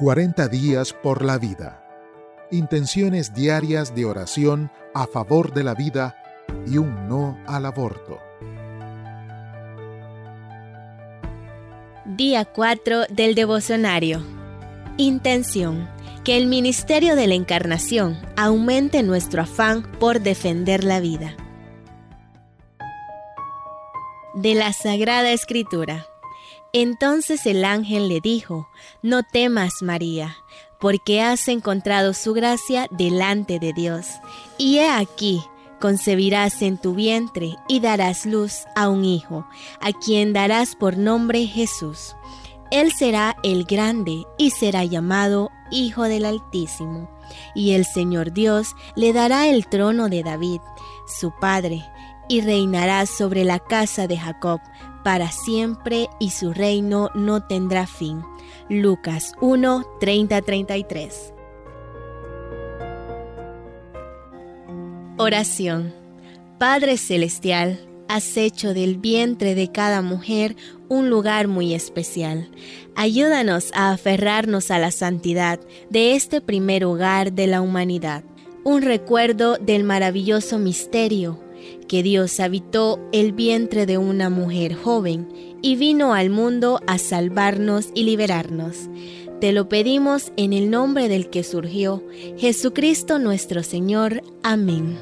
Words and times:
40 0.00 0.48
días 0.48 0.94
por 0.94 1.22
la 1.22 1.36
vida. 1.36 1.84
Intenciones 2.50 3.34
diarias 3.34 3.94
de 3.94 4.06
oración 4.06 4.70
a 4.94 5.06
favor 5.06 5.52
de 5.52 5.62
la 5.62 5.74
vida 5.74 6.16
y 6.66 6.78
un 6.78 7.06
no 7.06 7.38
al 7.46 7.66
aborto. 7.66 8.18
Día 12.06 12.46
4 12.46 13.08
del 13.10 13.34
devocionario. 13.34 14.24
Intención. 14.96 15.86
Que 16.24 16.38
el 16.38 16.46
ministerio 16.46 17.14
de 17.14 17.26
la 17.26 17.34
Encarnación 17.34 18.18
aumente 18.38 19.02
nuestro 19.02 19.42
afán 19.42 19.82
por 20.00 20.20
defender 20.20 20.82
la 20.82 21.00
vida. 21.00 21.36
De 24.34 24.54
la 24.54 24.72
Sagrada 24.72 25.32
Escritura. 25.32 26.06
Entonces 26.72 27.46
el 27.46 27.64
ángel 27.64 28.08
le 28.08 28.20
dijo, 28.20 28.68
No 29.02 29.22
temas, 29.24 29.72
María, 29.82 30.36
porque 30.78 31.20
has 31.20 31.48
encontrado 31.48 32.14
su 32.14 32.32
gracia 32.32 32.86
delante 32.90 33.58
de 33.58 33.72
Dios. 33.72 34.06
Y 34.56 34.78
he 34.78 34.88
aquí, 34.88 35.42
concebirás 35.80 36.62
en 36.62 36.78
tu 36.78 36.94
vientre 36.94 37.56
y 37.68 37.80
darás 37.80 38.24
luz 38.24 38.66
a 38.76 38.88
un 38.88 39.04
hijo, 39.04 39.46
a 39.80 39.92
quien 39.92 40.32
darás 40.32 40.76
por 40.76 40.96
nombre 40.96 41.46
Jesús. 41.46 42.14
Él 42.70 42.92
será 42.92 43.36
el 43.42 43.64
grande 43.64 44.24
y 44.38 44.50
será 44.50 44.84
llamado 44.84 45.50
Hijo 45.72 46.04
del 46.04 46.24
Altísimo. 46.24 47.10
Y 47.54 47.72
el 47.72 47.84
Señor 47.84 48.32
Dios 48.32 48.76
le 48.94 49.12
dará 49.12 49.48
el 49.48 49.66
trono 49.66 50.08
de 50.08 50.22
David, 50.22 50.60
su 51.06 51.32
padre, 51.32 51.84
y 52.30 52.42
reinará 52.42 53.06
sobre 53.06 53.42
la 53.42 53.58
casa 53.58 54.06
de 54.06 54.16
Jacob 54.16 54.60
para 55.02 55.32
siempre 55.32 56.06
y 56.20 56.30
su 56.30 56.52
reino 56.52 57.10
no 57.16 57.44
tendrá 57.44 57.88
fin. 57.88 58.22
Lucas 58.68 59.32
1, 59.40 59.84
30-33. 60.00 61.34
Oración. 65.18 65.92
Padre 66.58 66.98
Celestial, 66.98 67.80
has 68.06 68.36
hecho 68.36 68.74
del 68.74 68.96
vientre 68.96 69.56
de 69.56 69.72
cada 69.72 70.00
mujer 70.00 70.54
un 70.88 71.10
lugar 71.10 71.48
muy 71.48 71.74
especial. 71.74 72.48
Ayúdanos 72.94 73.72
a 73.74 73.90
aferrarnos 73.90 74.70
a 74.70 74.78
la 74.78 74.92
santidad 74.92 75.58
de 75.88 76.14
este 76.14 76.40
primer 76.40 76.84
hogar 76.84 77.32
de 77.32 77.48
la 77.48 77.60
humanidad, 77.60 78.22
un 78.62 78.82
recuerdo 78.82 79.56
del 79.56 79.82
maravilloso 79.82 80.58
misterio 80.58 81.40
que 81.88 82.02
Dios 82.02 82.40
habitó 82.40 83.00
el 83.12 83.32
vientre 83.32 83.86
de 83.86 83.98
una 83.98 84.30
mujer 84.30 84.74
joven 84.74 85.28
y 85.62 85.76
vino 85.76 86.14
al 86.14 86.30
mundo 86.30 86.80
a 86.86 86.98
salvarnos 86.98 87.88
y 87.94 88.04
liberarnos. 88.04 88.88
Te 89.40 89.52
lo 89.52 89.68
pedimos 89.68 90.32
en 90.36 90.52
el 90.52 90.70
nombre 90.70 91.08
del 91.08 91.30
que 91.30 91.42
surgió, 91.42 92.02
Jesucristo 92.36 93.18
nuestro 93.18 93.62
Señor. 93.62 94.22
Amén. 94.42 94.98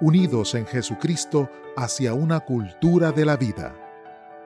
Unidos 0.00 0.54
en 0.54 0.66
Jesucristo 0.66 1.50
hacia 1.76 2.14
una 2.14 2.40
cultura 2.40 3.12
de 3.12 3.24
la 3.24 3.36
vida. 3.36 3.74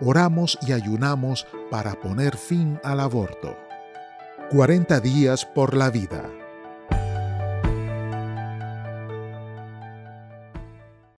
Oramos 0.00 0.58
y 0.66 0.72
ayunamos 0.72 1.46
para 1.70 1.94
poner 1.94 2.36
fin 2.36 2.80
al 2.82 3.00
aborto. 3.00 3.56
40 4.50 4.98
días 5.00 5.46
por 5.46 5.76
la 5.76 5.90
vida. 5.90 6.39